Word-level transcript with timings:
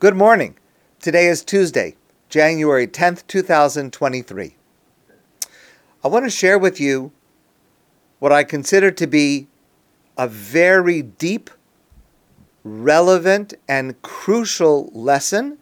Good 0.00 0.14
morning. 0.14 0.56
Today 1.00 1.26
is 1.26 1.42
Tuesday, 1.42 1.96
January 2.28 2.86
10th, 2.86 3.26
2023. 3.26 4.54
I 6.04 6.08
want 6.08 6.24
to 6.24 6.30
share 6.30 6.56
with 6.56 6.78
you 6.78 7.10
what 8.20 8.30
I 8.30 8.44
consider 8.44 8.92
to 8.92 9.06
be 9.08 9.48
a 10.16 10.28
very 10.28 11.02
deep, 11.02 11.50
relevant, 12.62 13.54
and 13.66 14.00
crucial 14.02 14.88
lesson 14.94 15.58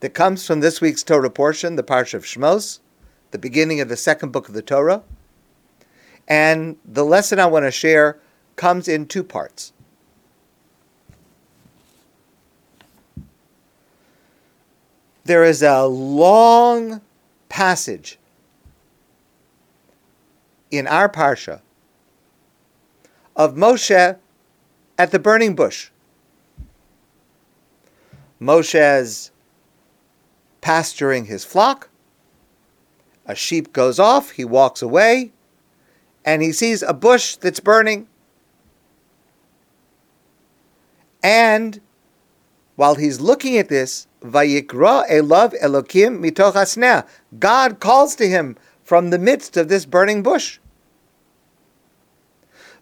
that 0.00 0.14
comes 0.14 0.46
from 0.46 0.60
this 0.60 0.80
week's 0.80 1.02
Torah 1.02 1.28
portion, 1.28 1.76
the 1.76 1.82
Parsha 1.82 2.14
of 2.14 2.24
Shmos, 2.24 2.80
the 3.32 3.38
beginning 3.38 3.82
of 3.82 3.90
the 3.90 3.98
second 3.98 4.32
book 4.32 4.48
of 4.48 4.54
the 4.54 4.62
Torah. 4.62 5.02
And 6.26 6.78
the 6.86 7.04
lesson 7.04 7.38
I 7.38 7.44
want 7.44 7.66
to 7.66 7.70
share 7.70 8.18
comes 8.56 8.88
in 8.88 9.04
two 9.04 9.22
parts. 9.22 9.71
There 15.24 15.44
is 15.44 15.62
a 15.62 15.84
long 15.84 17.00
passage 17.48 18.18
in 20.70 20.86
our 20.86 21.08
Parsha 21.08 21.60
of 23.36 23.54
Moshe 23.54 24.18
at 24.98 25.10
the 25.10 25.18
burning 25.18 25.54
bush. 25.54 25.90
Moshe's 28.40 29.30
pasturing 30.60 31.26
his 31.26 31.44
flock. 31.44 31.88
A 33.26 33.34
sheep 33.34 33.72
goes 33.72 33.98
off, 34.00 34.30
he 34.32 34.44
walks 34.44 34.82
away, 34.82 35.32
and 36.24 36.42
he 36.42 36.52
sees 36.52 36.82
a 36.82 36.92
bush 36.92 37.36
that's 37.36 37.60
burning. 37.60 38.08
And 41.22 41.80
while 42.76 42.94
he's 42.94 43.20
looking 43.20 43.56
at 43.58 43.68
this, 43.68 44.06
Vayikra 44.22 45.08
Elokim 45.10 46.20
mitoch. 46.20 47.06
God 47.38 47.80
calls 47.80 48.14
to 48.16 48.28
him 48.28 48.56
from 48.82 49.10
the 49.10 49.18
midst 49.18 49.56
of 49.56 49.68
this 49.68 49.84
burning 49.84 50.22
bush. 50.22 50.58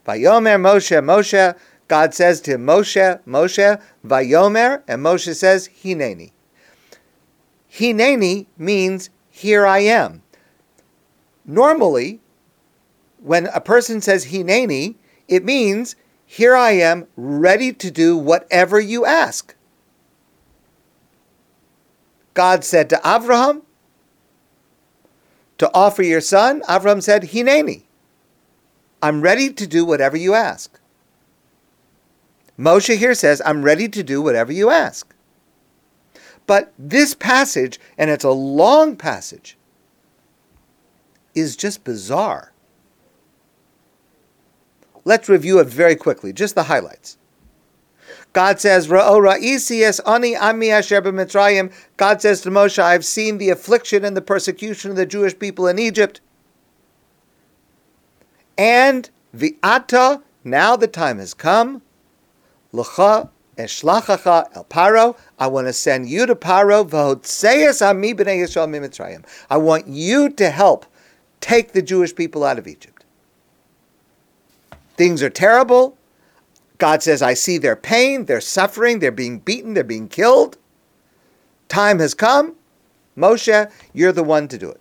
Vayomer 0.07 0.59
Moshe 0.61 0.99
Moshe. 1.03 1.57
God 1.89 2.15
says 2.15 2.41
to 2.43 2.53
him, 2.53 2.67
Moshe 2.67 3.21
Moshe 3.25 3.83
Vayomer, 4.07 4.83
and 4.87 5.05
Moshe 5.05 5.35
says 5.35 5.69
Hineni. 5.83 6.33
Hineni 7.73 8.47
means 8.57 9.11
here 9.31 9.67
I 9.67 9.81
am. 9.81 10.23
Normally, 11.45 12.21
when 13.19 13.47
a 13.47 13.61
person 13.61 14.01
says 14.01 14.27
Hineni, 14.27 14.97
it 15.29 15.45
means 15.45 15.97
here 16.27 16.55
I 16.55 16.73
am 16.73 17.07
ready 17.17 17.73
to 17.73 17.91
do 17.91 18.17
whatever 18.17 18.81
you 18.81 19.05
ask. 19.05 19.55
God 22.41 22.65
said 22.65 22.89
to 22.89 22.97
Avraham 23.05 23.65
to 25.59 25.71
offer 25.75 26.03
your 26.03 26.23
son. 26.23 26.63
Avraham 26.63 27.03
said, 27.03 27.25
Hineni. 27.25 27.83
I'm 29.03 29.21
ready 29.21 29.53
to 29.53 29.67
do 29.67 29.85
whatever 29.85 30.17
you 30.17 30.33
ask. 30.33 30.81
Moshe 32.59 32.97
here 32.97 33.13
says, 33.13 33.43
I'm 33.45 33.63
ready 33.63 33.91
to 33.91 34.03
do 34.03 34.23
whatever 34.23 34.55
you 34.55 34.71
ask. 34.71 35.15
But 36.47 36.73
this 36.79 37.13
passage, 37.13 37.79
and 37.99 38.09
it's 38.09 38.25
a 38.25 38.31
long 38.31 38.97
passage, 38.97 39.59
is 41.35 41.57
just 41.57 41.85
bizarre. 41.85 42.55
Let's 45.05 45.29
review 45.29 45.59
it 45.59 45.67
very 45.67 45.95
quickly, 45.95 46.33
just 46.33 46.55
the 46.55 46.63
highlights. 46.63 47.19
God 48.33 48.61
says, 48.61 48.89
Ra'isi 48.89 49.83
es 49.83 50.01
ani 50.01 50.37
ami. 50.37 50.69
God 50.69 52.23
says 52.23 52.41
to 52.43 52.51
Moshe, 52.51 52.79
I've 52.79 53.05
seen 53.05 53.39
the 53.39 53.51
affliction 53.51 54.05
and 54.05 54.17
the 54.17 54.23
persecution 54.23 54.91
of 54.91 54.97
the 54.97 55.07
Jewish 55.07 55.39
people 55.39 55.67
in 55.67 55.79
Egypt. 55.79 56.21
And 58.57 59.11
vi'ata, 59.35 60.23
now 60.45 60.77
the 60.77 60.87
time 60.87 61.19
has 61.19 61.35
come. 61.35 61.83
L'cha 62.73 63.29
eshlachacha 63.59 64.49
el 64.55 64.65
paro. 64.65 65.17
I 65.39 65.49
want 65.49 65.67
to 65.67 65.73
send 65.73 66.09
you 66.09 66.27
to 66.27 66.37
Paro. 66.37 66.89
V'hotzeyas 66.89 67.85
ami 67.85 68.15
b'nei 68.15 68.39
Yisrael. 68.45 69.25
I 69.49 69.57
want 69.57 69.89
you 69.89 70.31
to 70.31 70.51
help 70.51 70.87
take 71.41 71.73
the 71.73 71.83
Jewish 71.83 72.15
people 72.15 72.45
out 72.45 72.59
of 72.59 72.69
Egypt. 72.69 73.05
Things 74.97 75.23
are 75.23 75.31
terrible. 75.31 75.97
God 76.81 77.03
says, 77.03 77.23
I 77.23 77.35
see 77.35 77.59
their 77.59 77.77
pain, 77.77 78.25
their 78.25 78.41
suffering, 78.41 78.99
they're 78.99 79.13
being 79.13 79.39
beaten, 79.39 79.75
they're 79.75 79.85
being 79.85 80.09
killed. 80.09 80.57
Time 81.69 82.01
has 82.01 82.15
come. 82.15 82.57
Moshe, 83.17 83.71
you're 83.93 84.13
the 84.13 84.25
one 84.25 84.49
to 84.49 84.59
do 84.59 84.71
it. 84.71 84.81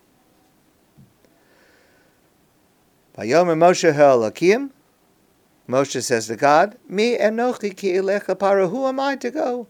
Moshe. 3.17 4.71
Moshe 5.67 6.03
says 6.03 6.27
to 6.27 6.35
God, 6.35 6.77
Me 6.87 7.17
enochi 7.17 7.75
ki 7.75 7.93
elecha 7.93 8.35
Paro, 8.35 8.69
who 8.69 8.87
am 8.87 8.99
I 8.99 9.15
to 9.17 9.29
go? 9.29 9.67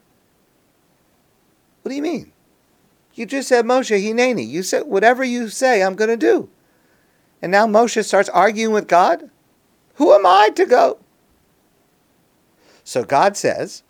What 1.81 1.89
do 1.89 1.95
you 1.95 2.01
mean? 2.01 2.31
You 3.15 3.25
just 3.25 3.49
said 3.49 3.65
Moshe 3.65 4.01
Hineni. 4.01 4.47
You 4.47 4.63
said 4.63 4.83
whatever 4.83 5.23
you 5.23 5.49
say, 5.49 5.83
I'm 5.83 5.95
going 5.95 6.09
to 6.09 6.15
do. 6.15 6.49
And 7.41 7.51
now 7.51 7.65
Moshe 7.67 8.05
starts 8.05 8.29
arguing 8.29 8.73
with 8.73 8.87
God. 8.87 9.29
Who 9.95 10.13
am 10.13 10.25
I 10.25 10.49
to 10.55 10.65
go? 10.65 10.99
So 12.89 13.03
God 13.03 13.37
says, 13.37 13.83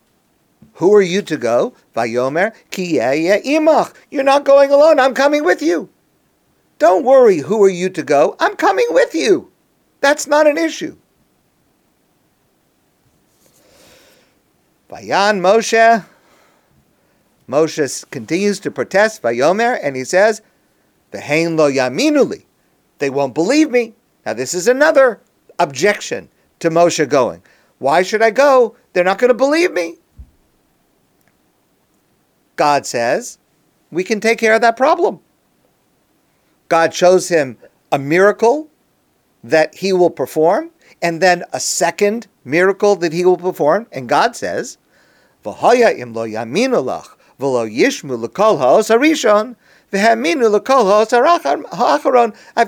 Who 0.74 0.94
are 0.94 1.02
you 1.02 1.22
to 1.22 1.38
go? 1.38 1.74
Vayomer 1.96 2.54
ki 2.70 2.96
imach. 2.98 3.94
You're 4.12 4.26
not 4.26 4.44
going 4.44 4.72
alone. 4.74 5.00
I'm 5.00 5.14
coming 5.14 5.46
with 5.46 5.62
you. 5.62 5.88
Don't 6.80 7.06
worry. 7.06 7.38
Who 7.38 7.64
are 7.64 7.70
you 7.70 7.90
to 7.92 8.04
go? 8.04 8.36
I'm 8.42 8.58
coming 8.58 8.88
with 8.90 9.16
you. 9.16 9.54
That's 10.02 10.28
not 10.28 10.48
an 10.48 10.58
issue. 10.58 10.98
Vayan 14.90 15.40
Moshe. 15.40 16.04
Moshe 17.48 18.12
continues 18.12 18.60
to 18.60 18.70
protest 18.70 19.22
Vayomer, 19.22 19.80
and 19.82 19.96
he 19.96 20.04
says, 20.04 20.42
"Vehain 21.14 21.58
lo 21.58 21.72
yaminuli." 21.72 22.44
They 22.98 23.10
won't 23.10 23.34
believe 23.34 23.72
me. 23.72 23.94
Now 24.26 24.34
this 24.34 24.54
is 24.54 24.68
another 24.68 25.22
objection 25.58 26.28
to 26.60 26.70
Moshe 26.70 27.08
going. 27.08 27.42
Why 27.80 28.04
should 28.04 28.22
I 28.22 28.32
go? 28.32 28.76
They're 28.94 29.04
not 29.04 29.18
going 29.18 29.30
to 29.30 29.34
believe 29.34 29.74
me. 29.74 29.98
God 32.56 32.86
says, 32.86 33.40
we 33.90 34.04
can 34.04 34.20
take 34.20 34.38
care 34.38 34.54
of 34.54 34.62
that 34.62 34.78
problem. 34.78 35.22
God 36.68 36.94
shows 36.94 37.30
him 37.30 37.58
a 37.92 37.98
miracle 37.98 38.70
that 39.44 39.76
he 39.76 39.94
will 39.94 40.10
perform, 40.10 40.72
and 41.02 41.22
then 41.22 41.44
a 41.54 41.60
second 41.60 42.28
miracle 42.44 42.96
that 42.98 43.14
he 43.14 43.24
will 43.26 43.38
perform. 43.38 43.88
And 43.92 44.10
God 44.10 44.36
says, 44.36 44.78
I've 45.46 45.62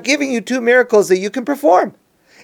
given 0.03 0.31
you 0.31 0.41
two 0.41 0.61
miracles 0.61 1.09
that 1.09 1.19
you 1.19 1.29
can 1.29 1.45
perform. 1.45 1.95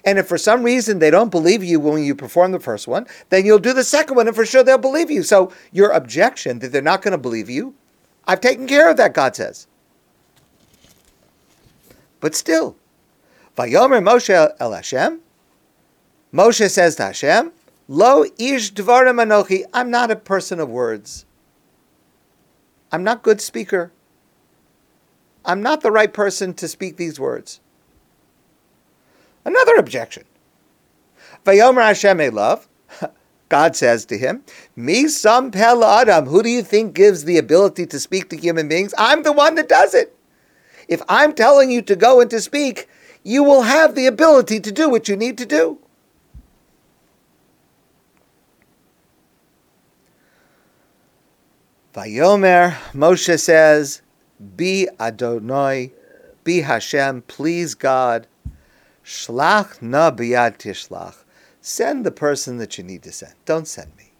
And 0.04 0.18
if 0.18 0.26
for 0.26 0.38
some 0.38 0.62
reason 0.62 0.98
they 0.98 1.10
don't 1.10 1.30
believe 1.30 1.62
you 1.62 1.80
when 1.80 2.02
you 2.02 2.14
perform 2.14 2.52
the 2.52 2.60
first 2.60 2.86
one, 2.88 3.06
then 3.30 3.44
you'll 3.44 3.58
do 3.58 3.72
the 3.72 3.84
second 3.84 4.16
one 4.16 4.26
and 4.26 4.36
for 4.36 4.46
sure 4.46 4.62
they'll 4.62 4.78
believe 4.78 5.10
you. 5.10 5.22
So 5.22 5.52
your 5.72 5.90
objection 5.90 6.58
that 6.60 6.72
they're 6.72 6.82
not 6.82 7.02
going 7.02 7.12
to 7.12 7.18
believe 7.18 7.50
you, 7.50 7.74
I've 8.26 8.40
taken 8.40 8.66
care 8.66 8.90
of 8.90 8.96
that, 8.98 9.14
God 9.14 9.34
says. 9.36 9.66
But 12.20 12.34
still, 12.34 12.76
Vayomer 13.56 14.02
Moshe 14.02 14.54
El 14.60 14.72
Hashem, 14.72 15.20
Moshe 16.32 16.70
says 16.70 16.96
to 16.96 17.04
Hashem, 17.04 17.52
Lo 17.88 18.24
ish 18.38 18.72
dvarim 18.72 19.22
anochi, 19.22 19.64
I'm 19.72 19.90
not 19.90 20.10
a 20.10 20.16
person 20.16 20.60
of 20.60 20.68
words. 20.68 21.24
I'm 22.92 23.02
not 23.02 23.22
good 23.22 23.40
speaker. 23.40 23.92
I'm 25.44 25.62
not 25.62 25.80
the 25.80 25.90
right 25.90 26.12
person 26.12 26.52
to 26.54 26.68
speak 26.68 26.96
these 26.96 27.18
words. 27.18 27.60
Another 29.48 29.76
objection. 29.76 30.24
Vayomer 31.46 31.82
Hashem 31.82 32.18
Elav, 32.18 32.66
God 33.48 33.74
says 33.74 34.04
to 34.04 34.18
him, 34.18 34.44
Me 34.76 35.08
some 35.08 35.50
pel 35.50 35.82
adam. 35.82 36.26
Who 36.26 36.42
do 36.42 36.50
you 36.50 36.62
think 36.62 36.92
gives 36.92 37.24
the 37.24 37.38
ability 37.38 37.86
to 37.86 37.98
speak 37.98 38.28
to 38.28 38.36
human 38.36 38.68
beings? 38.68 38.92
I'm 38.98 39.22
the 39.22 39.32
one 39.32 39.54
that 39.54 39.66
does 39.66 39.94
it. 39.94 40.14
If 40.86 41.00
I'm 41.08 41.32
telling 41.32 41.70
you 41.70 41.80
to 41.80 41.96
go 41.96 42.20
and 42.20 42.30
to 42.30 42.42
speak, 42.42 42.90
you 43.22 43.42
will 43.42 43.62
have 43.62 43.94
the 43.94 44.04
ability 44.04 44.60
to 44.60 44.70
do 44.70 44.90
what 44.90 45.08
you 45.08 45.16
need 45.16 45.38
to 45.38 45.46
do. 45.46 45.78
Vayomer, 51.94 52.72
Moshe 52.92 53.40
says, 53.40 54.02
Be 54.56 54.88
Adonai, 55.00 55.92
be 56.44 56.60
Hashem, 56.60 57.22
please 57.22 57.74
God, 57.74 58.26
Shlach 59.08 59.80
na 59.80 60.10
biyad 60.10 60.58
tishlach. 60.58 61.24
Send 61.62 62.04
the 62.04 62.10
person 62.10 62.58
that 62.58 62.76
you 62.76 62.84
need 62.84 63.02
to 63.04 63.10
send. 63.10 63.32
Don't 63.46 63.66
send 63.66 63.96
me. 63.96 64.12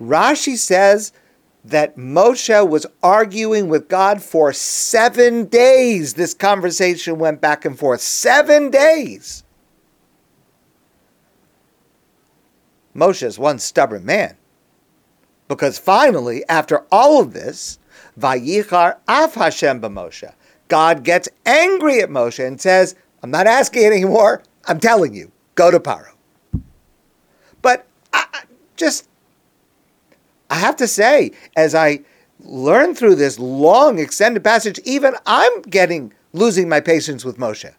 Rashi 0.00 0.56
says 0.56 1.12
that 1.64 1.96
Moshe 1.96 2.68
was 2.68 2.86
arguing 3.04 3.68
with 3.68 3.88
God 3.88 4.20
for 4.20 4.52
seven 4.52 5.44
days. 5.44 6.14
This 6.14 6.34
conversation 6.34 7.20
went 7.20 7.40
back 7.40 7.64
and 7.64 7.78
forth. 7.78 8.00
Seven 8.00 8.68
days. 8.68 9.44
Moshe 12.96 13.22
is 13.22 13.38
one 13.38 13.60
stubborn 13.60 14.04
man. 14.04 14.36
Because 15.46 15.78
finally, 15.78 16.42
after 16.48 16.84
all 16.90 17.20
of 17.20 17.32
this, 17.32 17.78
Vayichar 18.18 18.96
af 19.06 19.34
Hashem 19.34 19.80
b'Moshe. 19.80 20.34
God 20.72 21.04
gets 21.04 21.28
angry 21.44 22.00
at 22.00 22.08
Moshe 22.08 22.42
and 22.42 22.58
says, 22.58 22.94
I'm 23.22 23.30
not 23.30 23.46
asking 23.46 23.84
anymore. 23.84 24.42
I'm 24.66 24.80
telling 24.80 25.12
you, 25.12 25.30
go 25.54 25.70
to 25.70 25.78
Paro. 25.78 26.14
But 27.60 27.86
I, 28.14 28.44
just, 28.76 29.06
I 30.48 30.54
have 30.54 30.76
to 30.76 30.88
say, 30.88 31.32
as 31.58 31.74
I 31.74 32.00
learn 32.40 32.94
through 32.94 33.16
this 33.16 33.38
long 33.38 33.98
extended 33.98 34.42
passage, 34.42 34.80
even 34.86 35.12
I'm 35.26 35.60
getting 35.60 36.14
losing 36.32 36.70
my 36.70 36.80
patience 36.80 37.22
with 37.22 37.36
Moshe. 37.36 37.70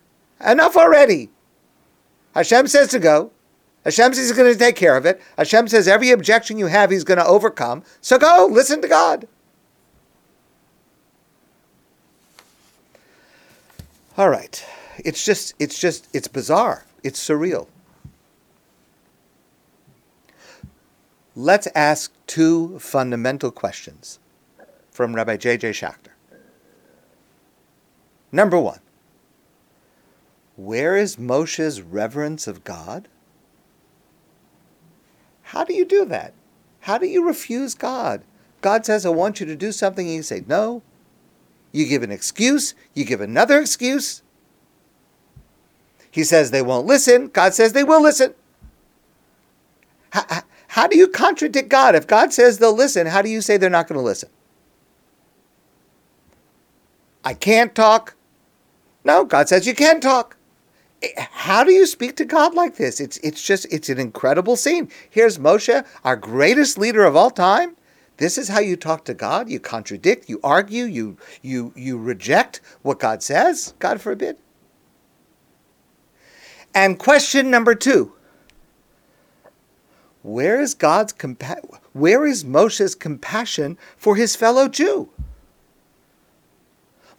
Enough 0.46 0.78
already. 0.78 1.32
Hashem 2.36 2.68
says 2.68 2.90
to 2.90 3.00
go. 3.00 3.32
Hashem 3.86 4.14
says 4.14 4.28
he's 4.28 4.38
going 4.38 4.54
to 4.54 4.60
take 4.60 4.76
care 4.76 4.96
of 4.96 5.08
it. 5.08 5.20
Hashem 5.36 5.68
says 5.68 5.88
every 5.88 6.12
objection 6.12 6.60
you 6.60 6.68
have, 6.68 6.92
he's 6.92 7.04
going 7.04 7.18
to 7.18 7.26
overcome. 7.26 7.82
So 8.02 8.20
go, 8.20 8.48
listen 8.52 8.84
to 8.84 8.88
God. 8.88 9.28
All 14.18 14.30
right. 14.30 14.64
It's 15.04 15.26
just, 15.26 15.56
it's 15.58 15.80
just, 15.80 16.08
it's 16.14 16.28
bizarre. 16.28 16.86
It's 17.04 17.20
surreal. 17.20 17.68
Let's 21.36 21.68
ask 21.74 22.14
two 22.28 22.78
fundamental 22.78 23.50
questions 23.50 24.20
from 24.92 25.16
Rabbi 25.16 25.38
J.J. 25.38 25.72
Schachter. 25.72 26.12
Number 28.32 28.60
one, 28.60 28.80
where 30.56 30.96
is 30.96 31.18
Moshe's 31.18 31.82
reverence 31.82 32.46
of 32.46 32.64
God? 32.64 33.08
How 35.42 35.64
do 35.64 35.74
you 35.74 35.86
do 35.86 36.06
that? 36.06 36.34
How 36.82 37.00
do 37.00 37.08
you 37.08 37.26
refuse 37.26 37.74
God? 37.74 38.24
God 38.62 38.86
says, 38.86 39.06
I 39.06 39.10
want 39.10 39.40
you 39.40 39.46
to 39.48 39.56
do 39.56 39.72
something, 39.72 40.06
and 40.06 40.16
you 40.16 40.24
say, 40.24 40.44
No. 40.48 40.84
You 41.74 41.86
give 41.86 42.04
an 42.04 42.12
excuse, 42.12 42.76
you 42.94 43.04
give 43.04 43.20
another 43.20 43.60
excuse. 43.60 44.22
He 46.10 46.24
says 46.24 46.52
they 46.52 46.62
won't 46.62 46.86
listen. 46.86 47.28
God 47.28 47.54
says 47.56 47.74
they 47.74 47.84
will 47.84 48.02
listen. 48.02 48.36
How, 50.12 50.44
how 50.68 50.88
do 50.88 50.96
you 50.96 51.08
contradict 51.08 51.70
God? 51.70 51.96
If 51.96 52.06
God 52.06 52.32
says 52.32 52.60
they'll 52.60 52.76
listen, 52.76 53.08
how 53.08 53.24
do 53.24 53.30
you 53.30 53.42
say 53.42 53.58
they're 53.58 53.70
not 53.70 53.88
going 53.88 54.00
to 54.00 54.06
listen? 54.06 54.30
I 57.26 57.34
can't 57.34 57.74
talk. 57.74 58.16
No, 59.04 59.26
God 59.26 59.50
says 59.50 59.66
you 59.66 59.74
can 59.74 60.00
talk. 60.00 60.38
Eh, 61.02 61.10
how 61.18 61.64
do 61.64 61.72
you 61.72 61.88
speak 61.88 62.16
to 62.18 62.26
God 62.26 62.54
like 62.54 62.76
this? 62.76 63.00
It's 63.00 63.18
it's 63.18 63.42
just 63.42 63.66
it's 63.72 63.90
an 63.90 64.00
incredible 64.00 64.56
scene. 64.56 64.90
Here's 65.10 65.40
Moshe, 65.40 65.86
our 66.04 66.16
greatest 66.16 66.78
leader 66.78 67.04
of 67.06 67.16
all 67.16 67.32
time. 67.32 67.76
This 68.18 68.38
is 68.38 68.50
how 68.50 68.60
you 68.60 68.76
talk 68.76 69.06
to 69.06 69.14
God. 69.14 69.50
You 69.50 69.60
contradict, 69.60 70.30
you 70.30 70.40
argue, 70.44 70.86
you 70.86 71.18
you 71.42 71.74
you 71.76 71.98
reject 71.98 72.62
what 72.82 73.00
God 73.00 73.24
says. 73.24 73.74
God 73.80 74.02
forbid. 74.02 74.38
And 76.76 76.98
question 76.98 77.52
number 77.52 77.76
2. 77.76 78.14
Where 80.24 80.62
is 80.62 80.74
God's 80.74 81.14
compa- 81.14 81.80
where 81.92 82.26
is 82.26 82.44
Moshe's 82.44 82.96
compassion 82.96 83.78
for 83.98 84.16
his 84.16 84.36
fellow 84.36 84.68
Jew? 84.68 85.10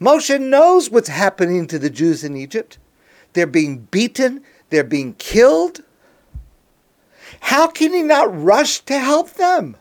Moshe 0.01 0.41
knows 0.41 0.91
what's 0.91 1.09
happening 1.09 1.67
to 1.67 1.79
the 1.79 1.91
Jews 1.91 2.25
in 2.25 2.37
Egypt. 2.37 2.79
They're 3.35 3.47
being 3.47 3.89
beaten, 3.91 4.43
they're 4.71 4.85
being 4.85 5.15
killed. 5.15 5.81
How 7.41 7.67
can 7.67 7.93
he 7.93 8.03
not 8.03 8.43
rush 8.43 8.81
to 8.81 8.99
help 8.99 9.35
them? 9.35 9.77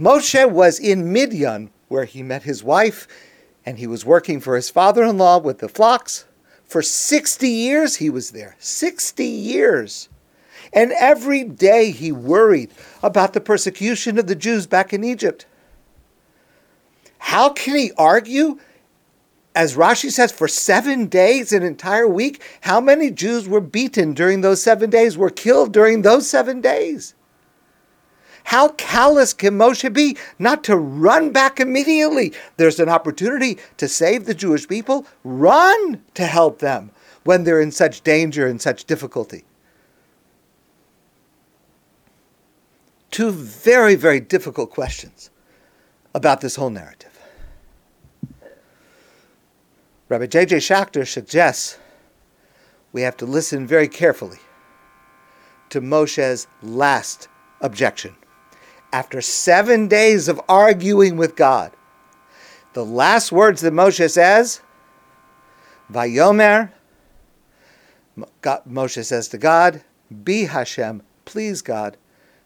Moshe 0.00 0.50
was 0.50 0.78
in 0.78 1.12
Midian, 1.12 1.68
where 1.88 2.06
he 2.06 2.22
met 2.22 2.44
his 2.44 2.64
wife, 2.64 3.06
and 3.66 3.78
he 3.78 3.86
was 3.86 4.02
working 4.02 4.40
for 4.40 4.56
his 4.56 4.70
father 4.70 5.04
in 5.04 5.18
law 5.18 5.38
with 5.38 5.58
the 5.58 5.68
flocks. 5.68 6.24
For 6.64 6.80
60 6.80 7.46
years 7.46 7.96
he 7.96 8.08
was 8.08 8.30
there. 8.30 8.56
60 8.58 9.26
years. 9.26 10.08
And 10.72 10.92
every 10.92 11.44
day 11.44 11.90
he 11.90 12.12
worried 12.12 12.70
about 13.02 13.34
the 13.34 13.42
persecution 13.42 14.18
of 14.18 14.26
the 14.26 14.34
Jews 14.34 14.66
back 14.66 14.94
in 14.94 15.04
Egypt. 15.04 15.44
How 17.18 17.50
can 17.50 17.76
he 17.76 17.92
argue? 17.98 18.58
As 19.54 19.76
Rashi 19.76 20.10
says, 20.10 20.32
for 20.32 20.48
seven 20.48 21.08
days, 21.08 21.52
an 21.52 21.62
entire 21.62 22.08
week, 22.08 22.40
how 22.62 22.80
many 22.80 23.10
Jews 23.10 23.46
were 23.46 23.60
beaten 23.60 24.14
during 24.14 24.40
those 24.40 24.62
seven 24.62 24.88
days, 24.88 25.18
were 25.18 25.28
killed 25.28 25.74
during 25.74 26.00
those 26.00 26.30
seven 26.30 26.62
days? 26.62 27.14
How 28.44 28.68
callous 28.70 29.32
can 29.32 29.58
Moshe 29.58 29.92
be 29.92 30.16
not 30.38 30.64
to 30.64 30.76
run 30.76 31.30
back 31.30 31.60
immediately? 31.60 32.32
There's 32.56 32.80
an 32.80 32.88
opportunity 32.88 33.58
to 33.76 33.88
save 33.88 34.26
the 34.26 34.34
Jewish 34.34 34.66
people. 34.66 35.06
Run 35.24 36.02
to 36.14 36.26
help 36.26 36.58
them 36.58 36.90
when 37.24 37.44
they're 37.44 37.60
in 37.60 37.70
such 37.70 38.02
danger 38.02 38.46
and 38.46 38.60
such 38.60 38.84
difficulty. 38.84 39.44
two 43.10 43.30
very, 43.30 43.96
very 43.96 44.20
difficult 44.20 44.70
questions 44.70 45.30
about 46.14 46.40
this 46.40 46.56
whole 46.56 46.70
narrative. 46.70 47.18
Rabbi 50.08 50.26
J.J. 50.26 50.56
Schachter 50.56 51.06
suggests 51.06 51.78
we 52.92 53.02
have 53.02 53.16
to 53.18 53.26
listen 53.26 53.66
very 53.66 53.88
carefully 53.88 54.38
to 55.68 55.80
Moshe's 55.80 56.48
last 56.62 57.28
objection. 57.60 58.16
After 58.92 59.20
seven 59.20 59.86
days 59.88 60.28
of 60.28 60.40
arguing 60.48 61.16
with 61.16 61.36
God, 61.36 61.72
the 62.72 62.84
last 62.84 63.30
words 63.30 63.60
that 63.62 63.72
Moshe 63.72 64.10
says, 64.10 64.60
Vayomer, 65.90 66.70
Moshe 68.42 69.04
says 69.04 69.28
to 69.28 69.38
God, 69.38 69.82
Be 70.24 70.44
Hashem, 70.44 71.02
please 71.24 71.62
God, 71.62 71.96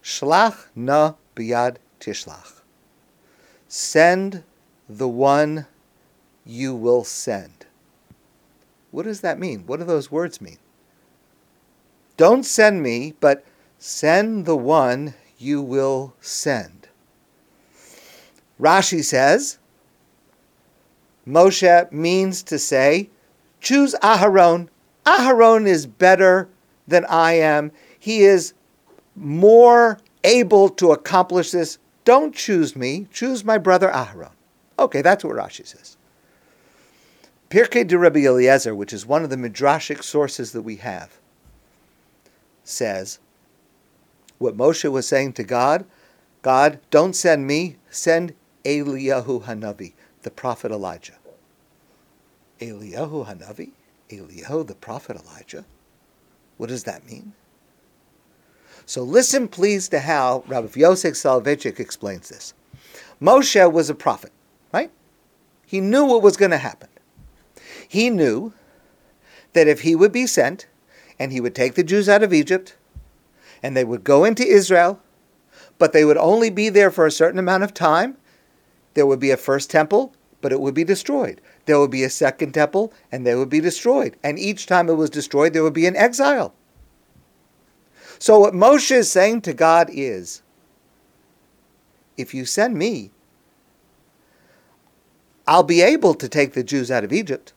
Shlach 0.03 0.67
na 0.75 1.15
biyad 1.35 1.77
tishlach. 1.99 2.61
Send 3.69 4.45
the 4.89 5.09
one 5.09 5.67
you 6.45 6.75
will 6.75 7.05
send. 7.05 7.67
What 8.91 9.05
does 9.05 9.23
that 9.23 9.39
mean? 9.39 9.65
What 9.67 9.81
do 9.81 9.85
those 9.87 10.11
words 10.11 10.41
mean? 10.41 10.59
Don't 12.17 12.45
send 12.45 12.83
me, 12.83 13.15
but 13.19 13.45
send 13.79 14.47
the 14.47 14.57
one 14.57 15.15
you 15.45 15.63
will 15.63 16.15
send. 16.21 16.89
Rashi 18.61 19.05
says, 19.05 19.59
Moshe 21.27 21.93
means 21.93 22.43
to 22.45 22.59
say, 22.59 23.11
choose 23.61 23.95
Aharon. 24.03 24.69
Aharon 25.05 25.67
is 25.67 25.87
better 25.87 26.49
than 26.87 27.05
I 27.07 27.33
am. 27.33 27.73
He 27.99 28.23
is 28.23 28.55
more 29.17 29.99
able 30.23 30.69
to 30.71 30.93
accomplish 30.93 31.51
this, 31.51 31.79
don't 32.05 32.35
choose 32.35 32.75
me, 32.75 33.07
choose 33.13 33.45
my 33.45 33.59
brother 33.59 33.89
Aharon. 33.89 34.33
Okay, 34.79 35.03
that's 35.03 35.25
what 35.25 35.37
Rashi 35.37 35.67
says. 35.67 35.97
Pirkei 37.51 37.87
de 37.87 37.97
Rabbi 37.97 38.21
Eliezer, 38.21 38.75
which 38.75 38.93
is 38.93 39.07
one 39.07 39.23
of 39.23 39.31
the 39.31 39.37
midrashic 39.37 40.03
sources 40.03 40.53
that 40.53 40.63
we 40.63 40.77
have, 40.77 41.19
says 42.65 43.21
what 44.39 44.57
Moshe 44.57 44.91
was 44.91 45.07
saying 45.07 45.35
to 45.35 45.45
God 45.45 45.85
God, 46.45 46.79
don't 46.91 47.17
send 47.17 47.47
me, 47.47 47.77
send 47.89 48.35
Eliyahu 48.67 49.45
Hanavi, 49.45 49.95
the 50.23 50.31
prophet 50.31 50.71
Elijah. 50.71 51.15
Eliyahu 52.61 53.27
Hanavi? 53.27 53.71
Eliyahu, 54.11 54.67
the 54.67 54.75
prophet 54.75 55.17
Elijah? 55.17 55.65
What 56.59 56.69
does 56.69 56.85
that 56.85 57.07
mean? 57.07 57.33
So 58.85 59.03
listen, 59.03 59.49
please, 59.49 59.89
to 59.89 60.01
how 60.01 60.45
Rabbi 60.47 60.69
Yosef 60.81 61.15
Soloveitchik 61.15 61.81
explains 61.81 62.29
this. 62.29 62.53
Moshe 63.23 63.73
was 63.73 63.89
a 63.89 63.95
prophet, 63.95 64.33
right? 64.71 64.91
He 65.65 65.81
knew 65.81 66.05
what 66.05 66.21
was 66.21 66.37
going 66.37 66.51
to 66.51 66.59
happen. 66.59 66.91
He 67.89 68.11
knew 68.11 68.53
that 69.55 69.67
if 69.67 69.81
he 69.81 69.95
would 69.95 70.13
be 70.13 70.27
sent 70.27 70.67
and 71.19 71.33
he 71.33 71.41
would 71.41 71.55
take 71.55 71.75
the 71.75 71.83
Jews 71.83 72.07
out 72.07 72.23
of 72.23 72.35
Egypt 72.35 72.77
and 73.65 73.75
they 73.75 73.83
would 73.83 74.05
go 74.05 74.25
into 74.25 74.47
Israel, 74.47 75.01
but 75.79 75.95
they 75.95 76.05
would 76.05 76.19
only 76.19 76.51
be 76.51 76.69
there 76.69 76.91
for 76.91 77.07
a 77.07 77.11
certain 77.11 77.39
amount 77.39 77.63
of 77.63 77.73
time, 77.73 78.19
there 78.93 79.07
would 79.07 79.19
be 79.19 79.31
a 79.31 79.39
first 79.39 79.71
temple, 79.71 80.13
but 80.43 80.53
it 80.53 80.61
would 80.61 80.75
be 80.75 80.85
destroyed. 80.85 81.41
There 81.65 81.81
would 81.81 81.91
be 81.91 82.05
a 82.05 82.11
second 82.11 82.53
temple, 82.53 82.93
and 83.11 83.27
they 83.27 83.35
would 83.35 83.49
be 83.49 83.61
destroyed. 83.61 84.17
And 84.23 84.39
each 84.39 84.67
time 84.67 84.91
it 84.91 84.99
was 84.99 85.09
destroyed, 85.09 85.55
there 85.55 85.63
would 85.63 85.73
be 85.73 85.87
an 85.87 85.97
exile. 85.97 86.53
So, 88.19 88.39
what 88.39 88.53
Moshe 88.53 88.91
is 88.91 89.11
saying 89.11 89.41
to 89.43 89.55
God 89.55 89.89
is 89.91 90.43
if 92.19 92.35
you 92.35 92.45
send 92.45 92.77
me, 92.77 93.13
I'll 95.47 95.63
be 95.63 95.81
able 95.81 96.13
to 96.15 96.29
take 96.29 96.53
the 96.53 96.63
Jews 96.63 96.91
out 96.91 97.03
of 97.03 97.15
Egypt, 97.15 97.55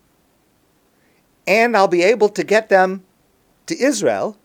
and 1.46 1.76
I'll 1.76 1.90
be 1.90 2.04
able 2.04 2.30
to 2.30 2.46
get 2.46 2.70
them 2.70 3.04
to 3.66 3.78
Israel, 3.78 4.38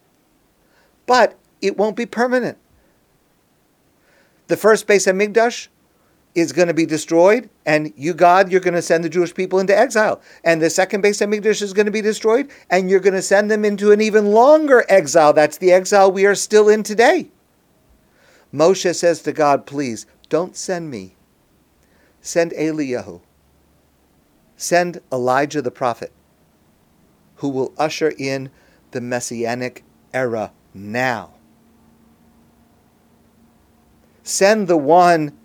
but 1.07 1.39
it 1.63 1.79
won't 1.79 1.97
be 1.97 2.05
permanent. 2.05 2.59
The 4.49 4.57
first 4.57 4.87
Beis 4.87 5.11
Hamikdash 5.11 5.69
is 6.35 6.53
going 6.53 6.69
to 6.69 6.75
be 6.75 6.87
destroyed, 6.87 7.49
and 7.65 7.93
you, 7.97 8.15
God, 8.15 8.51
you're 8.51 8.61
going 8.61 8.75
to 8.75 8.83
send 8.83 9.05
the 9.05 9.09
Jewish 9.09 9.35
people 9.35 9.59
into 9.59 9.79
exile. 9.79 10.21
And 10.45 10.61
the 10.61 10.71
second 10.71 11.03
Beis 11.03 11.25
Hamikdash 11.25 11.63
is 11.63 11.73
going 11.73 11.87
to 11.87 11.93
be 11.93 12.01
destroyed, 12.01 12.51
and 12.69 12.91
you're 12.91 13.01
going 13.01 13.15
to 13.15 13.23
send 13.23 13.51
them 13.51 13.65
into 13.65 13.93
an 13.93 14.01
even 14.01 14.33
longer 14.33 14.85
exile. 14.89 15.33
That's 15.33 15.59
the 15.59 15.73
exile 15.73 16.11
we 16.11 16.27
are 16.27 16.35
still 16.35 16.69
in 16.69 16.83
today. 16.83 17.31
Moshe 18.53 18.95
says 18.95 19.23
to 19.23 19.33
God, 19.33 19.67
please, 19.67 20.07
don't 20.29 20.57
send 20.57 20.91
me. 20.91 21.17
Send 22.21 22.53
Eliyahu. 22.53 23.21
Send 24.57 25.01
Elijah 25.11 25.61
the 25.61 25.71
prophet, 25.71 26.13
who 27.37 27.49
will 27.49 27.73
usher 27.77 28.13
in 28.17 28.51
the 28.93 29.01
messianic 29.01 29.85
era 30.15 30.53
now. 30.73 31.35
Send 34.23 34.69
the 34.69 34.77
one 34.77 35.37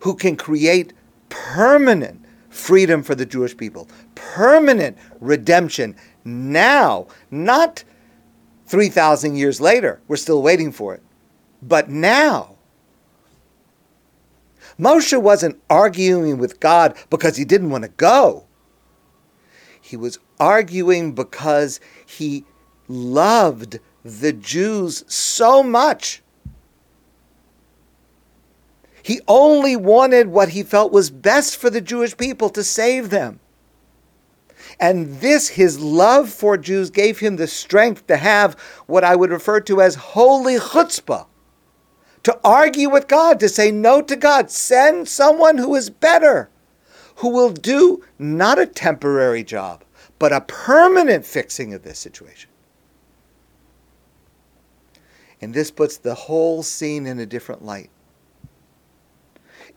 who 0.00 0.14
can 0.14 0.36
create 0.36 0.92
permanent 1.28 2.24
freedom 2.48 3.02
for 3.02 3.14
the 3.14 3.26
Jewish 3.26 3.56
people, 3.56 3.88
permanent 4.14 4.96
redemption 5.20 5.96
now, 6.24 7.06
not 7.30 7.84
3,000 8.66 9.36
years 9.36 9.60
later. 9.60 10.00
We're 10.08 10.16
still 10.16 10.42
waiting 10.42 10.72
for 10.72 10.94
it. 10.94 11.02
But 11.62 11.88
now. 11.88 12.56
Moshe 14.78 15.20
wasn't 15.20 15.60
arguing 15.68 16.38
with 16.38 16.60
God 16.60 16.96
because 17.10 17.36
he 17.36 17.44
didn't 17.44 17.70
want 17.70 17.82
to 17.84 17.90
go. 17.90 18.44
He 19.80 19.96
was 19.96 20.18
arguing 20.38 21.12
because 21.12 21.80
he 22.06 22.44
loved 22.86 23.80
the 24.04 24.32
Jews 24.32 25.04
so 25.08 25.62
much 25.62 26.22
he 29.08 29.22
only 29.26 29.74
wanted 29.74 30.26
what 30.26 30.50
he 30.50 30.62
felt 30.62 30.92
was 30.92 31.08
best 31.08 31.56
for 31.56 31.70
the 31.70 31.80
Jewish 31.80 32.14
people 32.14 32.50
to 32.50 32.62
save 32.62 33.08
them. 33.08 33.40
And 34.78 35.22
this, 35.22 35.48
his 35.48 35.80
love 35.80 36.28
for 36.28 36.58
Jews, 36.58 36.90
gave 36.90 37.18
him 37.18 37.36
the 37.36 37.46
strength 37.46 38.06
to 38.08 38.18
have 38.18 38.52
what 38.84 39.04
I 39.04 39.16
would 39.16 39.30
refer 39.30 39.60
to 39.60 39.80
as 39.80 39.94
holy 39.94 40.56
chutzpah. 40.56 41.26
To 42.24 42.38
argue 42.44 42.90
with 42.90 43.08
God, 43.08 43.40
to 43.40 43.48
say 43.48 43.70
no 43.70 44.02
to 44.02 44.14
God. 44.14 44.50
Send 44.50 45.08
someone 45.08 45.56
who 45.56 45.74
is 45.74 45.88
better, 45.88 46.50
who 47.16 47.30
will 47.30 47.52
do 47.52 48.04
not 48.18 48.58
a 48.58 48.66
temporary 48.66 49.42
job, 49.42 49.84
but 50.18 50.34
a 50.34 50.42
permanent 50.42 51.24
fixing 51.24 51.72
of 51.72 51.82
this 51.82 51.98
situation. 51.98 52.50
And 55.40 55.54
this 55.54 55.70
puts 55.70 55.96
the 55.96 56.14
whole 56.14 56.62
scene 56.62 57.06
in 57.06 57.18
a 57.18 57.24
different 57.24 57.64
light. 57.64 57.88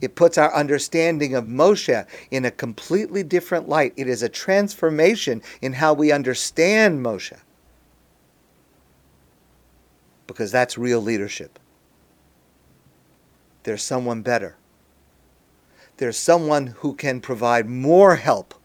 It 0.01 0.15
puts 0.15 0.38
our 0.38 0.53
understanding 0.53 1.36
of 1.36 1.46
Moshe 1.46 2.05
in 2.31 2.43
a 2.43 2.51
completely 2.51 3.24
different 3.24 3.70
light. 3.70 3.93
It 3.96 4.08
is 4.08 4.24
a 4.24 4.29
transformation 4.29 5.43
in 5.62 5.74
how 5.74 5.93
we 5.93 6.12
understand 6.12 7.05
Moshe. 7.05 7.39
Because 10.25 10.51
that's 10.51 10.77
real 10.77 11.00
leadership. 11.00 11.60
There's 13.63 13.84
someone 13.84 14.24
better. 14.24 14.55
There's 15.98 16.17
someone 16.17 16.67
who 16.67 16.96
can 16.96 17.22
provide 17.22 17.67
more 17.67 18.15
help, 18.15 18.55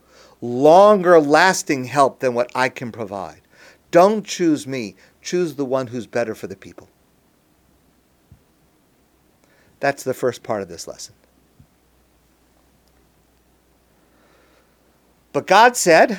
longer 0.40 1.20
lasting 1.20 1.84
help 1.84 2.20
than 2.20 2.32
what 2.32 2.50
I 2.54 2.70
can 2.70 2.90
provide. 2.90 3.42
Don't 3.90 4.24
choose 4.24 4.66
me, 4.66 4.96
choose 5.20 5.56
the 5.56 5.66
one 5.66 5.88
who's 5.88 6.06
better 6.06 6.34
for 6.34 6.46
the 6.46 6.56
people. 6.56 6.88
That's 9.80 10.02
the 10.02 10.14
first 10.14 10.42
part 10.42 10.62
of 10.62 10.68
this 10.68 10.88
lesson. 10.88 11.14
But 15.36 15.46
God 15.46 15.76
said, 15.76 16.18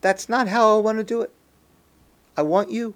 That's 0.00 0.28
not 0.28 0.48
how 0.48 0.76
I 0.76 0.80
want 0.80 0.98
to 0.98 1.04
do 1.04 1.20
it. 1.22 1.32
I 2.36 2.42
want 2.42 2.72
you. 2.72 2.94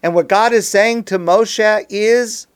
And 0.00 0.14
what 0.14 0.28
God 0.28 0.52
is 0.52 0.68
saying 0.68 1.02
to 1.06 1.18
Moshe 1.18 1.86
is, 1.90 2.46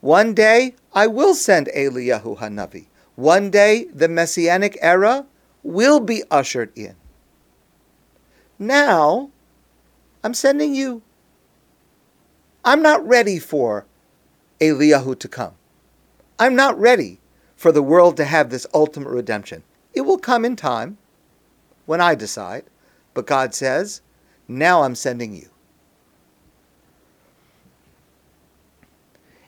one 0.00 0.34
day 0.34 0.74
I 0.92 1.06
will 1.06 1.36
send 1.36 1.68
Eliyahu 1.68 2.38
Hanavi. 2.38 2.86
One 3.14 3.48
day 3.48 3.84
the 3.94 4.08
messianic 4.08 4.76
era 4.82 5.24
will 5.62 6.00
be 6.00 6.24
ushered 6.28 6.76
in. 6.76 6.96
Now, 8.58 9.30
I'm 10.24 10.34
sending 10.34 10.74
you. 10.74 11.02
I'm 12.64 12.82
not 12.82 13.06
ready 13.06 13.38
for 13.38 13.86
Eliyahu 14.60 15.16
to 15.20 15.28
come. 15.28 15.54
I'm 16.42 16.56
not 16.56 16.76
ready 16.76 17.20
for 17.54 17.70
the 17.70 17.84
world 17.84 18.16
to 18.16 18.24
have 18.24 18.50
this 18.50 18.66
ultimate 18.74 19.10
redemption. 19.10 19.62
It 19.94 20.00
will 20.00 20.18
come 20.18 20.44
in 20.44 20.56
time 20.56 20.98
when 21.86 22.00
I 22.00 22.16
decide. 22.16 22.64
But 23.14 23.28
God 23.28 23.54
says, 23.54 24.00
now 24.48 24.82
I'm 24.82 24.96
sending 24.96 25.36
you. 25.36 25.50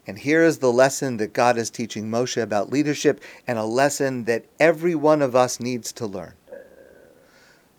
And 0.06 0.20
here 0.20 0.44
is 0.44 0.58
the 0.58 0.72
lesson 0.72 1.16
that 1.16 1.32
God 1.32 1.58
is 1.58 1.68
teaching 1.68 2.08
Moshe 2.08 2.40
about 2.40 2.70
leadership, 2.70 3.20
and 3.48 3.58
a 3.58 3.64
lesson 3.64 4.22
that 4.26 4.44
every 4.60 4.94
one 4.94 5.20
of 5.20 5.34
us 5.34 5.58
needs 5.58 5.90
to 5.94 6.06
learn. 6.06 6.34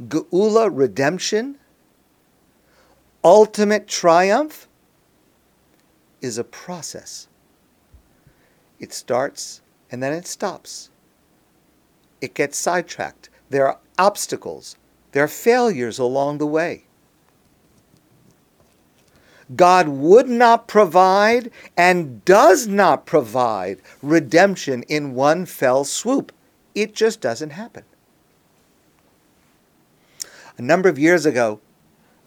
Geula, 0.03 0.69
redemption, 0.69 1.57
ultimate 3.23 3.87
triumph, 3.87 4.67
is 6.19 6.37
a 6.37 6.43
process. 6.43 7.29
It 8.79 8.93
starts 8.93 9.61
and 9.91 10.01
then 10.01 10.13
it 10.13 10.27
stops. 10.27 10.89
It 12.21 12.33
gets 12.33 12.57
sidetracked. 12.57 13.29
There 13.49 13.67
are 13.67 13.79
obstacles. 13.97 14.75
There 15.11 15.23
are 15.23 15.27
failures 15.27 15.99
along 15.99 16.37
the 16.37 16.47
way. 16.47 16.85
God 19.55 19.87
would 19.87 20.27
not 20.27 20.67
provide 20.67 21.51
and 21.77 22.25
does 22.25 22.67
not 22.67 23.05
provide 23.05 23.79
redemption 24.01 24.83
in 24.83 25.13
one 25.13 25.45
fell 25.45 25.83
swoop. 25.83 26.31
It 26.73 26.95
just 26.95 27.21
doesn't 27.21 27.51
happen. 27.51 27.83
A 30.57 30.61
number 30.61 30.89
of 30.89 30.97
years 30.97 31.25
ago, 31.25 31.59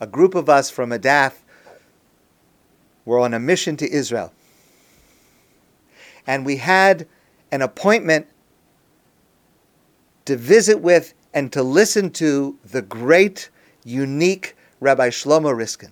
a 0.00 0.06
group 0.06 0.34
of 0.34 0.48
us 0.48 0.70
from 0.70 0.90
Adath 0.90 1.42
were 3.04 3.18
on 3.18 3.34
a 3.34 3.40
mission 3.40 3.76
to 3.78 3.90
Israel 3.90 4.32
and 6.28 6.44
we 6.44 6.56
had 6.56 7.08
an 7.50 7.62
appointment 7.62 8.26
to 10.26 10.36
visit 10.36 10.80
with 10.80 11.14
and 11.32 11.50
to 11.52 11.62
listen 11.62 12.10
to 12.10 12.56
the 12.64 12.82
great, 12.82 13.48
unique 13.82 14.54
Rabbi 14.78 15.08
Shlomo 15.08 15.56
Riskin. 15.56 15.90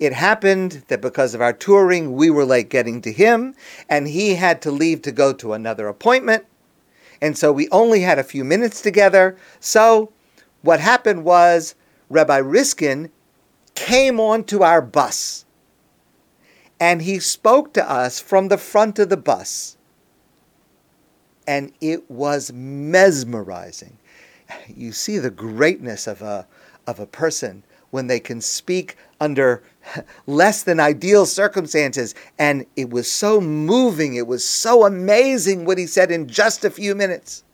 It 0.00 0.14
happened 0.14 0.84
that 0.88 1.02
because 1.02 1.34
of 1.34 1.42
our 1.42 1.52
touring, 1.52 2.14
we 2.14 2.30
were 2.30 2.44
late 2.44 2.70
getting 2.70 3.02
to 3.02 3.12
him, 3.12 3.54
and 3.88 4.08
he 4.08 4.36
had 4.36 4.62
to 4.62 4.70
leave 4.70 5.02
to 5.02 5.12
go 5.12 5.32
to 5.34 5.52
another 5.52 5.86
appointment. 5.86 6.46
And 7.20 7.36
so 7.36 7.52
we 7.52 7.68
only 7.70 8.00
had 8.00 8.18
a 8.18 8.24
few 8.24 8.44
minutes 8.44 8.80
together. 8.80 9.36
So 9.60 10.12
what 10.62 10.80
happened 10.80 11.24
was 11.24 11.74
Rabbi 12.08 12.38
Riskin 12.38 13.10
came 13.74 14.18
onto 14.18 14.62
our 14.62 14.80
bus 14.80 15.44
and 16.80 17.02
he 17.02 17.18
spoke 17.18 17.72
to 17.74 17.90
us 17.90 18.20
from 18.20 18.48
the 18.48 18.58
front 18.58 18.98
of 18.98 19.08
the 19.08 19.16
bus. 19.16 19.76
And 21.46 21.72
it 21.80 22.10
was 22.10 22.52
mesmerizing. 22.52 23.98
You 24.68 24.92
see 24.92 25.18
the 25.18 25.30
greatness 25.30 26.06
of 26.06 26.22
a, 26.22 26.46
of 26.86 27.00
a 27.00 27.06
person 27.06 27.64
when 27.90 28.06
they 28.06 28.20
can 28.20 28.40
speak 28.40 28.96
under 29.20 29.62
less 30.26 30.62
than 30.62 30.78
ideal 30.78 31.26
circumstances. 31.26 32.14
And 32.38 32.66
it 32.76 32.90
was 32.90 33.10
so 33.10 33.40
moving, 33.40 34.14
it 34.14 34.26
was 34.26 34.44
so 34.44 34.84
amazing 34.84 35.64
what 35.64 35.78
he 35.78 35.86
said 35.86 36.10
in 36.10 36.28
just 36.28 36.64
a 36.64 36.70
few 36.70 36.94
minutes. 36.94 37.44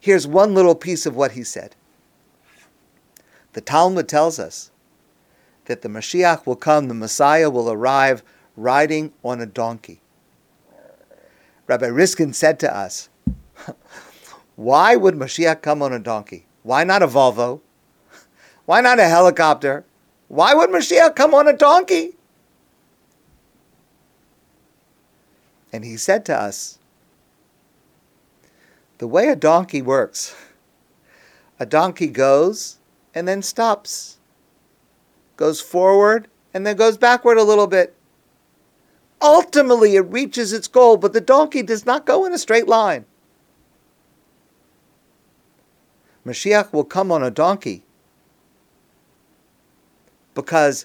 Here's 0.00 0.26
one 0.26 0.54
little 0.54 0.76
piece 0.76 1.06
of 1.06 1.16
what 1.16 1.32
he 1.32 1.42
said. 1.42 1.74
The 3.54 3.60
Talmud 3.60 4.08
tells 4.08 4.38
us 4.38 4.70
that 5.68 5.82
the 5.82 5.88
Mashiach 5.88 6.46
will 6.46 6.56
come, 6.56 6.88
the 6.88 6.94
Messiah 6.94 7.50
will 7.50 7.70
arrive 7.70 8.22
riding 8.56 9.12
on 9.22 9.40
a 9.40 9.46
donkey. 9.46 10.00
Rabbi 11.66 11.86
Riskin 11.86 12.32
said 12.32 12.58
to 12.60 12.74
us, 12.74 13.10
Why 14.56 14.96
would 14.96 15.14
Mashiach 15.14 15.60
come 15.60 15.82
on 15.82 15.92
a 15.92 15.98
donkey? 15.98 16.46
Why 16.62 16.84
not 16.84 17.02
a 17.02 17.06
Volvo? 17.06 17.60
Why 18.64 18.80
not 18.80 18.98
a 18.98 19.06
helicopter? 19.08 19.84
Why 20.28 20.54
would 20.54 20.70
Mashiach 20.70 21.14
come 21.14 21.34
on 21.34 21.46
a 21.46 21.56
donkey? 21.56 22.16
And 25.70 25.84
he 25.84 25.96
said 25.98 26.24
to 26.26 26.34
us, 26.36 26.78
the 28.96 29.06
way 29.06 29.28
a 29.28 29.36
donkey 29.36 29.80
works, 29.80 30.34
a 31.60 31.66
donkey 31.66 32.08
goes 32.08 32.78
and 33.14 33.28
then 33.28 33.42
stops, 33.42 34.17
goes 35.38 35.62
forward 35.62 36.28
and 36.52 36.66
then 36.66 36.76
goes 36.76 36.98
backward 36.98 37.38
a 37.38 37.42
little 37.42 37.66
bit. 37.66 37.94
Ultimately, 39.22 39.96
it 39.96 40.02
reaches 40.02 40.52
its 40.52 40.68
goal, 40.68 40.98
but 40.98 41.14
the 41.14 41.20
donkey 41.20 41.62
does 41.62 41.86
not 41.86 42.04
go 42.04 42.26
in 42.26 42.32
a 42.34 42.38
straight 42.38 42.68
line. 42.68 43.06
Mashiach 46.26 46.72
will 46.72 46.84
come 46.84 47.10
on 47.10 47.22
a 47.22 47.30
donkey 47.30 47.82
because, 50.34 50.84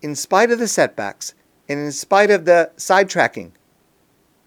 in 0.00 0.14
spite 0.14 0.50
of 0.50 0.58
the 0.58 0.68
setbacks 0.68 1.34
and 1.68 1.80
in 1.80 1.92
spite 1.92 2.30
of 2.30 2.44
the 2.44 2.70
sidetracking, 2.76 3.50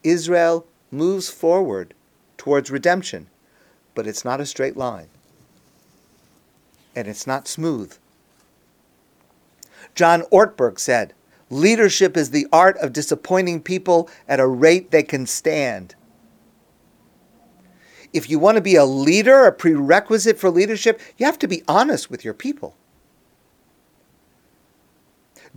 Israel 0.03 0.65
moves 0.91 1.29
forward 1.29 1.93
towards 2.37 2.71
redemption, 2.71 3.27
but 3.95 4.07
it's 4.07 4.23
not 4.23 4.39
a 4.39 4.45
straight 4.45 4.77
line. 4.77 5.07
And 6.95 7.07
it's 7.07 7.27
not 7.27 7.47
smooth. 7.47 7.95
John 9.95 10.21
Ortberg 10.31 10.79
said, 10.79 11.13
Leadership 11.49 12.17
is 12.17 12.31
the 12.31 12.47
art 12.51 12.77
of 12.77 12.93
disappointing 12.93 13.61
people 13.61 14.09
at 14.27 14.39
a 14.39 14.47
rate 14.47 14.91
they 14.91 15.03
can 15.03 15.25
stand 15.27 15.95
if 18.13 18.29
you 18.29 18.37
want 18.37 18.55
to 18.55 18.61
be 18.61 18.75
a 18.75 18.85
leader, 18.85 19.45
a 19.45 19.51
prerequisite 19.51 20.39
for 20.39 20.49
leadership, 20.51 21.01
you 21.17 21.25
have 21.25 21.39
to 21.39 21.47
be 21.47 21.63
honest 21.67 22.09
with 22.09 22.23
your 22.23 22.35
people. 22.35 22.77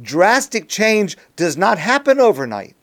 Drastic 0.01 0.69
change 0.69 1.17
does 1.37 1.57
not 1.57 1.79
happen 1.79 2.19
overnight. 2.19 2.75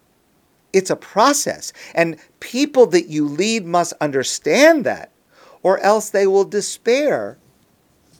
It's 0.72 0.90
a 0.90 0.96
process. 0.96 1.74
And 1.94 2.18
people 2.40 2.86
that 2.88 3.08
you 3.08 3.28
lead 3.28 3.66
must 3.66 3.94
understand 4.00 4.86
that, 4.86 5.12
or 5.64 5.80
else 5.80 6.10
they 6.10 6.28
will 6.28 6.46
despair 6.46 7.38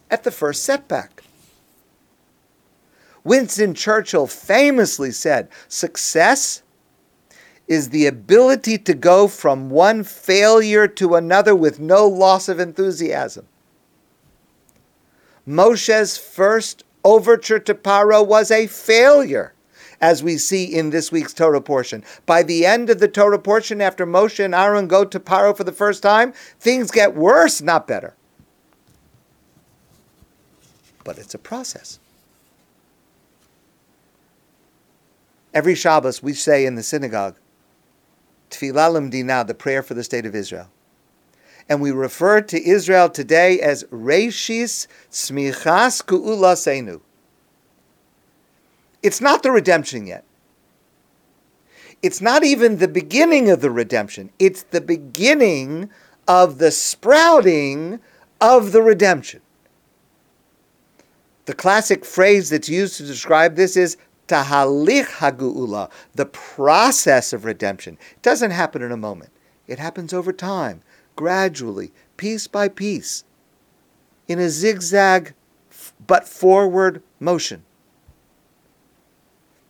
at 0.10 0.24
the 0.24 0.32
first 0.32 0.64
setback. 0.64 1.13
Winston 3.24 3.74
Churchill 3.74 4.28
famously 4.28 5.12
said, 5.12 5.48
Success 5.68 6.64
is 7.68 7.90
the 7.90 8.06
ability 8.06 8.78
to 8.78 8.94
go 8.94 9.28
from 9.28 9.70
one 9.70 10.04
failure 10.04 10.88
to 10.88 11.16
another 11.16 11.56
with 11.56 11.80
no 11.80 12.06
loss 12.06 12.50
of 12.50 12.60
enthusiasm. 12.60 13.48
Moshe's 15.48 16.18
first 16.18 16.84
overture 17.04 17.60
to 17.60 17.74
Paro 17.74 18.26
was 18.26 18.52
a 18.52 18.68
failure, 18.68 19.54
as 20.02 20.24
we 20.24 20.38
see 20.38 20.66
in 20.66 20.90
this 20.90 21.12
week's 21.12 21.34
Torah 21.34 21.62
portion. 21.62 22.04
By 22.26 22.44
the 22.44 22.66
end 22.66 22.90
of 22.90 23.00
the 23.00 23.08
Torah 23.08 23.40
portion, 23.40 23.82
after 23.82 24.06
Moshe 24.06 24.44
and 24.44 24.56
Aaron 24.56 24.88
go 24.88 25.06
to 25.06 25.20
Paro 25.20 25.56
for 25.56 25.64
the 25.64 25.72
first 25.72 26.04
time, 26.04 26.34
things 26.60 26.92
get 26.92 27.16
worse, 27.16 27.62
not 27.62 27.88
better. 27.88 28.16
But 31.04 31.18
it's 31.18 31.34
a 31.34 31.40
process. 31.40 32.00
Every 35.54 35.76
Shabbos 35.76 36.24
we 36.24 36.34
say 36.34 36.66
in 36.66 36.76
the 36.76 36.84
synagogue, 36.84 37.38
Tfilah 38.50 39.10
Limdina, 39.12 39.46
the 39.46 39.54
prayer 39.54 39.84
for 39.84 39.94
the 39.94 40.04
state 40.04 40.26
of 40.26 40.36
Israel. 40.36 40.70
And 41.70 41.82
we 41.82 41.92
refer 41.92 42.42
to 42.42 42.68
Israel 42.68 43.10
today 43.10 43.60
as 43.60 43.84
Reishis 43.86 44.88
Tzmichas 45.12 46.04
Ge'ulasenu. 46.06 47.02
It's 49.02 49.22
not 49.22 49.44
the 49.44 49.52
redemption 49.52 50.08
yet. 50.08 50.24
It's 52.02 52.22
not 52.22 52.44
even 52.44 52.78
the 52.78 52.88
beginning 52.88 53.50
of 53.50 53.62
the 53.62 53.72
redemption. 53.72 54.30
It's 54.40 54.64
the 54.64 54.82
beginning 54.82 55.90
of 56.28 56.58
the 56.58 56.72
sprouting 56.72 58.00
of 58.42 58.72
the 58.72 58.82
redemption. 58.82 59.42
The 61.46 61.54
classic 61.54 62.04
phrase 62.04 62.50
that's 62.50 62.70
used 62.70 62.98
to 62.98 63.06
describe 63.06 63.56
this 63.56 63.78
is 63.78 63.98
Tahalich 64.28 65.06
hagu'ula, 65.06 65.92
the 66.16 66.26
process 66.26 67.34
of 67.34 67.46
redemption. 67.46 67.98
It 68.12 68.22
doesn't 68.22 68.52
happen 68.52 68.82
in 68.82 68.92
a 68.92 68.98
moment. 68.98 69.32
It 69.68 69.80
happens 69.80 70.14
over 70.14 70.34
time, 70.34 70.82
gradually, 71.16 71.92
piece 72.18 72.48
by 72.48 72.70
piece, 72.70 73.24
in 74.28 74.40
a 74.40 74.50
zigzag 74.50 75.34
but 76.06 76.28
forward 76.28 77.02
motion. 77.20 77.64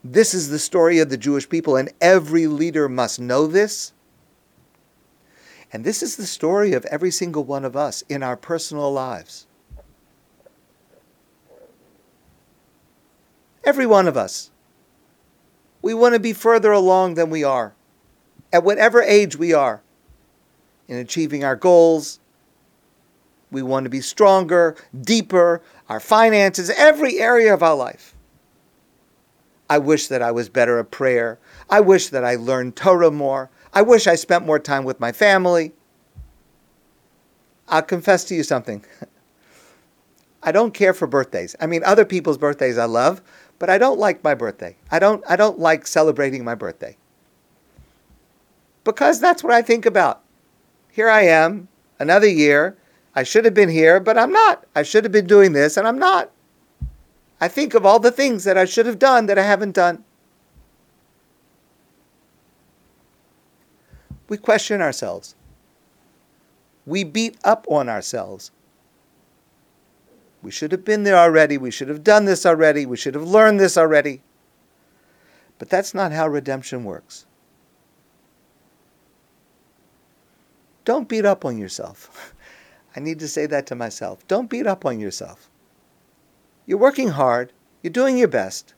This 0.03 0.33
is 0.33 0.49
the 0.49 0.59
story 0.59 0.99
of 0.99 1.09
the 1.09 1.17
Jewish 1.17 1.47
people, 1.47 1.75
and 1.75 1.91
every 2.01 2.47
leader 2.47 2.89
must 2.89 3.19
know 3.19 3.47
this. 3.47 3.93
And 5.71 5.83
this 5.83 6.03
is 6.03 6.17
the 6.17 6.27
story 6.27 6.73
of 6.73 6.85
every 6.85 7.09
single 7.09 7.43
one 7.43 7.65
of 7.65 7.75
us 7.75 8.03
in 8.09 8.21
our 8.21 8.35
personal 8.35 8.91
lives. 8.91 9.47
Every 13.63 13.85
one 13.85 14.07
of 14.07 14.17
us. 14.17 14.51
We 15.81 15.93
want 15.93 16.13
to 16.13 16.19
be 16.19 16.33
further 16.33 16.71
along 16.71 17.15
than 17.15 17.29
we 17.29 17.43
are, 17.43 17.73
at 18.51 18.63
whatever 18.63 19.01
age 19.01 19.35
we 19.35 19.53
are, 19.53 19.81
in 20.87 20.97
achieving 20.97 21.43
our 21.43 21.55
goals. 21.55 22.19
We 23.51 23.61
want 23.61 23.83
to 23.83 23.89
be 23.89 24.01
stronger, 24.01 24.75
deeper, 25.01 25.61
our 25.89 25.99
finances, 25.99 26.69
every 26.69 27.19
area 27.19 27.53
of 27.53 27.61
our 27.61 27.75
life. 27.75 28.15
I 29.69 29.77
wish 29.77 30.07
that 30.07 30.21
I 30.21 30.31
was 30.31 30.49
better 30.49 30.79
at 30.79 30.91
prayer. 30.91 31.39
I 31.69 31.81
wish 31.81 32.09
that 32.09 32.23
I 32.23 32.35
learned 32.35 32.75
Torah 32.75 33.11
more. 33.11 33.49
I 33.73 33.81
wish 33.81 34.07
I 34.07 34.15
spent 34.15 34.45
more 34.45 34.59
time 34.59 34.83
with 34.83 34.99
my 34.99 35.11
family. 35.11 35.73
I'll 37.67 37.81
confess 37.81 38.23
to 38.25 38.35
you 38.35 38.43
something. 38.43 38.85
I 40.43 40.51
don't 40.51 40.73
care 40.73 40.93
for 40.93 41.07
birthdays. 41.07 41.55
I 41.59 41.67
mean, 41.67 41.83
other 41.85 42.05
people's 42.05 42.37
birthdays 42.37 42.77
I 42.77 42.85
love, 42.85 43.21
but 43.63 43.69
I 43.69 43.77
don't 43.77 43.97
like 43.97 44.25
my 44.25 44.33
birthday. 44.33 44.75
I 44.91 44.99
don't, 44.99 45.23
I 45.25 45.37
don't 45.37 45.57
like 45.57 45.87
celebrating 45.87 46.43
my 46.43 46.53
birthday. 46.53 46.97
Because 48.83 49.21
that's 49.21 49.41
what 49.41 49.53
I 49.53 49.61
think 49.61 49.85
about. 49.85 50.21
Here 50.91 51.09
I 51.09 51.21
am, 51.21 51.69
another 51.97 52.27
year. 52.27 52.75
I 53.15 53.23
should 53.23 53.45
have 53.45 53.53
been 53.53 53.69
here, 53.69 54.01
but 54.01 54.17
I'm 54.17 54.33
not. 54.33 54.65
I 54.75 54.83
should 54.83 55.05
have 55.05 55.13
been 55.13 55.27
doing 55.27 55.53
this, 55.53 55.77
and 55.77 55.87
I'm 55.87 55.97
not. 55.97 56.29
I 57.39 57.47
think 57.47 57.73
of 57.73 57.85
all 57.85 57.99
the 57.99 58.11
things 58.11 58.43
that 58.43 58.57
I 58.57 58.65
should 58.65 58.85
have 58.85 58.99
done 58.99 59.27
that 59.27 59.39
I 59.39 59.43
haven't 59.43 59.75
done. 59.75 60.03
We 64.27 64.35
question 64.35 64.81
ourselves. 64.81 65.35
We 66.85 67.05
beat 67.05 67.37
up 67.45 67.65
on 67.69 67.87
ourselves 67.87 68.51
we 70.43 70.51
should 70.51 70.73
have 70.73 70.83
been 70.83 71.03
there 71.03 71.17
already. 71.17 71.57
We 71.57 71.71
should 71.71 71.87
have 71.87 72.03
done 72.03 72.25
this 72.25 72.45
already. 72.45 72.85
We 72.85 72.97
should 72.97 73.15
have 73.15 73.23
learned 73.23 73.59
this 73.59 73.77
already. 73.77 74.21
But 75.57 75.69
that's 75.69 75.93
not 75.93 76.11
how 76.11 76.27
redemption 76.27 76.83
works. 76.83 77.25
Don't 80.83 81.07
beat 81.07 81.25
up 81.25 81.45
on 81.45 81.57
yourself. 81.57 82.35
I 82.95 82.99
need 82.99 83.19
to 83.19 83.27
say 83.27 83.45
that 83.45 83.65
to 83.67 83.75
myself. 83.75 84.27
Don't 84.27 84.49
beat 84.49 84.67
up 84.67 84.85
on 84.85 84.99
yourself. 84.99 85.49
You're 86.65 86.77
working 86.77 87.09
hard. 87.09 87.53
You're 87.81 87.91
doing 87.91 88.17
your 88.17 88.27
best. 88.27 88.73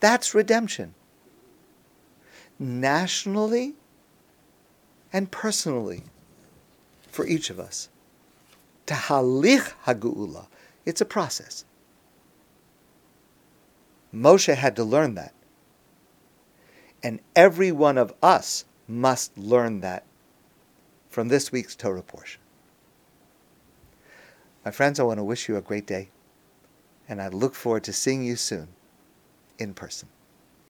That's 0.00 0.34
redemption. 0.34 0.94
Nationally 2.58 3.74
and 5.12 5.30
personally 5.30 6.02
for 7.08 7.26
each 7.26 7.48
of 7.48 7.60
us. 7.60 7.88
Tahalich 8.92 9.72
Hagu'ula. 9.86 10.46
It's 10.84 11.00
a 11.00 11.06
process. 11.06 11.64
Moshe 14.14 14.54
had 14.54 14.76
to 14.76 14.84
learn 14.84 15.14
that. 15.14 15.32
And 17.02 17.20
every 17.34 17.72
one 17.72 17.96
of 17.96 18.12
us 18.22 18.66
must 18.86 19.36
learn 19.38 19.80
that 19.80 20.04
from 21.08 21.28
this 21.28 21.50
week's 21.50 21.74
Torah 21.74 22.02
portion. 22.02 22.40
My 24.64 24.70
friends, 24.70 25.00
I 25.00 25.04
want 25.04 25.18
to 25.18 25.24
wish 25.24 25.48
you 25.48 25.56
a 25.56 25.62
great 25.62 25.86
day, 25.86 26.10
and 27.08 27.20
I 27.20 27.28
look 27.28 27.54
forward 27.54 27.84
to 27.84 27.92
seeing 27.92 28.22
you 28.22 28.36
soon 28.36 28.68
in 29.58 29.72
person. 29.72 30.08